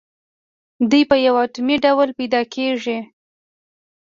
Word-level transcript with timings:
دوی 0.89 1.03
په 1.09 1.15
یو 1.25 1.35
اتومي 1.43 1.75
ډول 1.85 2.09
پیداکیږي. 2.19 2.99